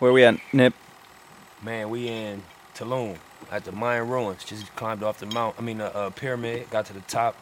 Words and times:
Where 0.00 0.12
we 0.12 0.24
at, 0.24 0.40
Nip? 0.52 0.74
Man, 1.62 1.88
we 1.88 2.08
in 2.08 2.42
Tulum 2.74 3.16
at 3.50 3.64
the 3.64 3.70
Mayan 3.70 4.08
ruins. 4.08 4.42
Just 4.42 4.74
climbed 4.74 5.04
off 5.04 5.20
the 5.20 5.26
mount. 5.26 5.54
I 5.56 5.62
mean, 5.62 5.78
the 5.78 5.94
uh, 5.94 6.10
pyramid. 6.10 6.68
Got 6.68 6.86
to 6.86 6.92
the 6.92 7.00
top. 7.02 7.36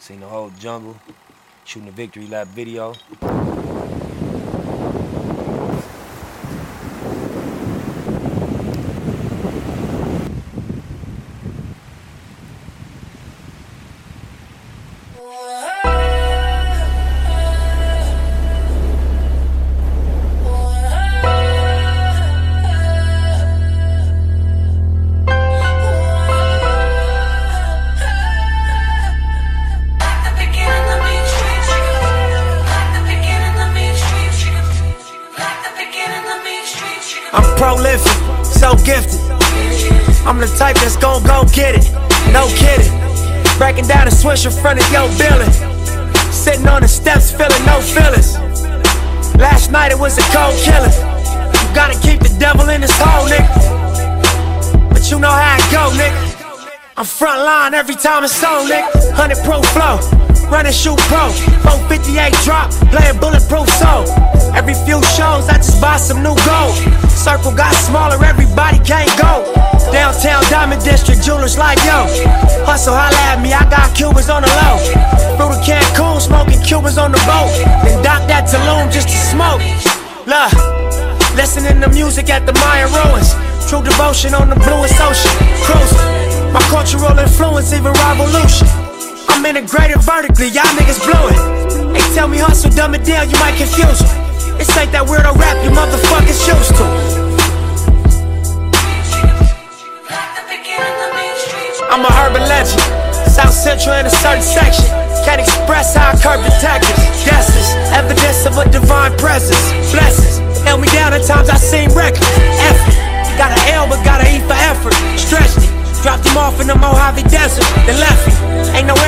Seen 0.00 0.18
the 0.18 0.26
whole 0.26 0.50
jungle. 0.50 0.96
Shooting 1.64 1.88
a 1.88 1.92
victory 1.92 2.26
lap 2.26 2.48
video. 2.48 2.94
Prolific, 37.56 38.12
so 38.44 38.74
gifted. 38.84 39.20
I'm 40.26 40.38
the 40.38 40.46
type 40.58 40.76
that's 40.76 40.96
gon' 40.96 41.22
go 41.24 41.44
get 41.52 41.74
it, 41.76 41.84
no 42.32 42.48
kidding. 42.56 42.92
Breaking 43.58 43.86
down 43.86 44.08
a 44.08 44.10
switch 44.10 44.44
in 44.46 44.52
front 44.52 44.80
of 44.80 44.86
your 44.90 45.08
building. 45.18 45.52
Sitting 46.32 46.66
on 46.66 46.82
the 46.82 46.88
steps, 46.88 47.30
feeling 47.30 47.64
no 47.66 47.80
feelings. 47.80 48.36
Last 49.36 49.70
night 49.70 49.92
it 49.92 49.98
was 49.98 50.18
a 50.18 50.24
cold 50.32 50.54
killer. 50.62 50.90
You 50.90 51.74
gotta 51.74 51.98
keep 52.00 52.20
the 52.20 52.34
devil 52.38 52.68
in 52.68 52.82
his 52.82 52.94
hole, 52.94 53.28
nigga. 53.28 54.90
But 54.90 55.10
you 55.10 55.18
know 55.18 55.30
how 55.30 55.56
it 55.56 55.66
go, 55.70 55.90
nigga. 55.94 56.34
I'm 56.96 57.04
front 57.04 57.42
line 57.42 57.74
every 57.74 57.96
time 57.96 58.24
it's 58.24 58.42
on, 58.42 58.68
nigga. 58.68 58.90
100 59.18 59.38
pro 59.44 59.62
flow, 59.74 59.98
running 60.50 60.72
shoot 60.72 60.98
pro. 61.10 61.30
458 61.62 62.32
drop, 62.44 62.70
playing 62.90 63.18
bulletproof 63.18 63.68
soul. 63.68 64.06
Buy 65.94 65.98
some 65.98 66.22
new 66.26 66.34
gold. 66.42 66.74
Circle 67.14 67.54
got 67.54 67.72
smaller, 67.86 68.18
everybody 68.24 68.78
can't 68.82 69.10
go. 69.14 69.46
Downtown 69.94 70.42
Diamond 70.50 70.82
District, 70.82 71.22
jewelers 71.22 71.56
like 71.56 71.78
yo. 71.86 72.02
Hustle, 72.66 72.94
holla 72.98 73.22
at 73.30 73.38
me, 73.38 73.52
I 73.52 73.62
got 73.70 73.94
Cubans 73.94 74.28
on 74.28 74.42
the 74.42 74.50
low. 74.58 74.76
Through 75.38 75.54
the 75.54 75.60
Cancun, 75.62 76.20
smoking 76.20 76.60
Cubans 76.66 76.98
on 76.98 77.12
the 77.12 77.22
boat. 77.30 77.52
Then 77.86 78.02
dock 78.02 78.26
that 78.26 78.50
Tulum 78.50 78.90
just 78.90 79.06
to 79.06 79.18
smoke. 79.30 79.62
Look, 80.26 80.50
listening 81.38 81.78
to 81.82 81.88
music 81.94 82.28
at 82.28 82.42
the 82.42 82.54
Mayan 82.58 82.90
ruins. 82.90 83.30
True 83.70 83.82
devotion 83.82 84.34
on 84.34 84.50
the 84.50 84.58
bluest 84.58 84.98
ocean. 84.98 85.30
Cruising. 85.62 86.50
My 86.50 86.62
cultural 86.74 87.14
influence, 87.14 87.72
even 87.72 87.94
revolution. 88.10 88.66
I'm 89.30 89.46
integrated 89.46 90.02
vertically, 90.02 90.50
y'all 90.50 90.66
niggas 90.74 90.98
blew 91.06 91.22
it. 91.30 91.38
They 91.94 92.02
tell 92.14 92.26
me 92.26 92.38
hustle, 92.38 92.70
dumb 92.70 92.94
it 92.94 93.04
down, 93.04 93.30
you 93.30 93.38
might 93.38 93.54
confuse 93.54 94.00
them. 94.02 94.23
This 94.58 94.74
like 94.76 94.90
that 94.92 95.04
weirdo 95.06 95.34
rap 95.36 95.56
you 95.64 95.70
motherfuckers 95.70 96.40
used 96.46 96.74
to. 96.78 96.86
I'm 101.90 102.02
a 102.02 102.10
urban 102.26 102.42
legend, 102.48 102.82
South 103.30 103.54
Central 103.54 103.94
in 103.96 104.06
a 104.06 104.10
certain 104.10 104.42
section. 104.42 104.86
Can't 105.24 105.40
express 105.40 105.94
how 105.94 106.10
I 106.10 106.18
curb 106.18 106.42
the 106.42 106.50
detectives. 106.50 106.98
Guesses, 107.24 107.68
evidence 107.94 108.46
of 108.46 108.58
a 108.58 108.68
divine 108.70 109.16
presence. 109.16 109.62
Blessings, 109.92 110.33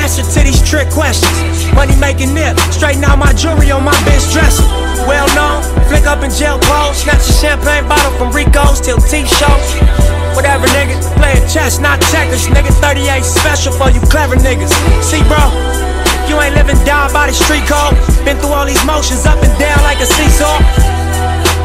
answer 0.06 0.22
to 0.22 0.41
these 0.47 0.62
trick 0.62 0.86
questions. 0.94 1.66
Money 1.75 1.98
making 1.98 2.31
nip, 2.31 2.54
straighten 2.70 3.03
out 3.03 3.19
my 3.19 3.32
jewelry 3.34 3.75
on 3.75 3.82
my 3.82 3.97
bench 4.06 4.22
dresser. 4.31 4.62
Well 5.03 5.26
known, 5.34 5.66
flick 5.91 6.06
up 6.06 6.22
in 6.22 6.31
jail 6.31 6.62
clothes, 6.62 7.03
snatch 7.03 7.26
a 7.26 7.34
champagne 7.42 7.88
bottle 7.91 8.14
from 8.14 8.31
Rico's 8.31 8.78
till 8.81 9.03
T-shows. 9.03 9.69
Whatever, 10.38 10.70
nigga, 10.78 10.94
playing 11.19 11.42
chess, 11.50 11.81
not 11.81 11.98
checkers. 12.14 12.47
Nigga, 12.47 12.70
38 12.78 13.25
special 13.25 13.72
for 13.72 13.91
you 13.91 13.98
clever 14.06 14.36
niggas. 14.36 14.70
See, 15.03 15.26
bro, 15.26 15.42
you 16.31 16.38
ain't 16.38 16.54
living 16.54 16.78
down 16.86 17.12
by 17.12 17.26
the 17.26 17.34
street 17.34 17.66
code, 17.66 17.98
been 18.25 18.38
through 18.38 18.54
all 18.54 18.66
these 18.66 18.84
motions 18.86 19.26
up 19.26 19.42
and 19.42 19.50
down 19.58 19.82
like 19.82 19.98
a 19.98 20.06
seesaw. 20.06 20.62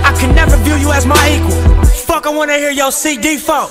I 0.01 0.17
can 0.17 0.33
never 0.33 0.57
view 0.66 0.81
you 0.81 0.89
as 0.91 1.05
my 1.05 1.21
equal. 1.29 1.85
Fuck, 2.09 2.25
I 2.25 2.31
wanna 2.33 2.57
hear 2.57 2.71
your 2.71 2.91
CD 2.91 3.37
fault. 3.37 3.69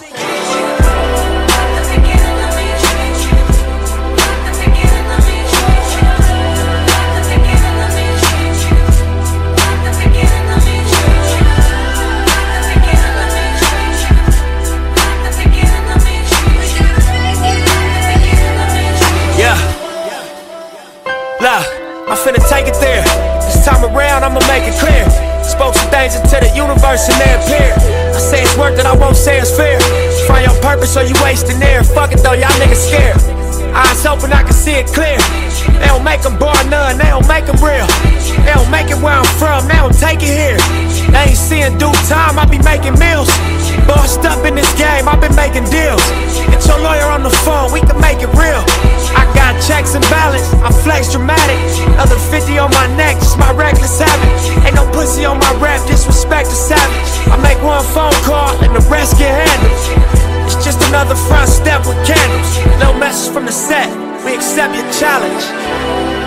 I'm 21.50 22.15
finna 22.15 22.38
take 22.47 22.71
it 22.71 22.78
there. 22.78 23.03
This 23.43 23.66
time 23.66 23.83
around, 23.83 24.22
I'ma 24.22 24.38
make 24.47 24.71
it 24.71 24.78
clear. 24.78 25.03
Spoke 25.43 25.75
some 25.75 25.91
things 25.91 26.15
into 26.15 26.38
the 26.38 26.50
universe 26.55 27.11
and 27.11 27.19
they 27.19 27.33
appear. 27.34 27.75
I 28.15 28.21
say 28.22 28.43
it's 28.43 28.55
worth 28.56 28.78
it, 28.78 28.87
I 28.87 28.94
won't 28.94 29.16
say 29.16 29.38
it's 29.41 29.50
fair. 29.50 29.81
Find 30.31 30.47
your 30.47 30.55
purpose 30.62 30.97
or 30.97 31.03
you 31.03 31.15
wasting 31.22 31.62
air. 31.62 31.83
Fuck 31.83 32.12
it 32.12 32.22
though, 32.22 32.39
y'all 32.39 32.55
niggas 32.62 32.87
scared. 32.87 33.19
Eyes 33.75 34.06
open, 34.06 34.33
I 34.33 34.43
can 34.43 34.53
see 34.53 34.78
it 34.78 34.87
clear. 34.91 35.19
They 35.78 35.87
don't 35.87 36.03
make 36.03 36.22
them 36.22 36.39
bar 36.39 36.59
none, 36.71 36.99
they 36.99 37.10
don't 37.10 37.27
make 37.27 37.47
them 37.47 37.59
real. 37.62 37.87
They 38.43 38.55
don't 38.55 38.71
make 38.71 38.91
it 38.91 38.99
where 38.99 39.15
I'm 39.15 39.31
from, 39.39 39.66
they 39.66 39.78
don't 39.78 39.94
take 39.94 40.22
it 40.22 40.31
here. 40.31 40.59
They 41.15 41.31
ain't 41.31 41.39
seeing 41.39 41.78
due 41.78 41.94
time, 42.10 42.39
I 42.39 42.47
be 42.47 42.59
making 42.62 42.99
meals. 42.99 43.31
Bossed 43.87 44.27
up 44.27 44.43
in 44.47 44.55
this 44.55 44.71
game, 44.75 45.06
I've 45.06 45.22
been 45.22 45.34
making 45.34 45.71
deals. 45.71 46.03
Get 46.50 46.66
your 46.66 46.83
lawyer 46.83 47.06
on 47.06 47.22
the 47.22 47.31
phone, 47.47 47.71
we 47.71 47.81
can 47.83 47.99
make 48.03 48.19
it 48.19 48.31
real. 48.34 48.50
Checks 49.71 49.95
and 49.95 50.03
balance, 50.11 50.53
I 50.67 50.73
flex 50.83 51.13
dramatic. 51.13 51.57
Other 51.97 52.19
50 52.19 52.59
on 52.59 52.73
my 52.73 52.87
neck, 52.97 53.15
just 53.17 53.39
my 53.39 53.53
reckless 53.53 54.01
habit. 54.01 54.67
Ain't 54.67 54.75
no 54.75 54.85
pussy 54.91 55.25
on 55.25 55.39
my 55.39 55.55
rap, 55.63 55.87
disrespect 55.87 56.49
the 56.51 56.57
savage. 56.57 57.31
I 57.31 57.37
make 57.41 57.63
one 57.63 57.85
phone 57.95 58.13
call 58.27 58.51
and 58.65 58.75
the 58.75 58.83
rest 58.91 59.17
get 59.17 59.31
handled. 59.31 60.43
It's 60.45 60.63
just 60.65 60.83
another 60.89 61.15
front 61.15 61.49
step 61.49 61.87
with 61.87 61.97
candles. 62.05 62.51
No 62.83 62.93
message 62.99 63.33
from 63.33 63.47
the 63.47 63.53
set, 63.53 63.87
we 64.27 64.35
accept 64.35 64.75
your 64.75 64.91
challenge. 64.91 66.20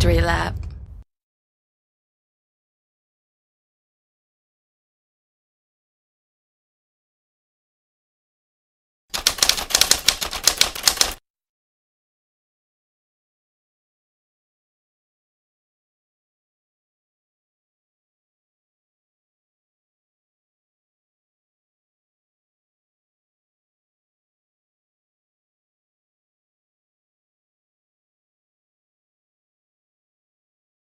victory 0.00 0.22
lap. 0.22 0.59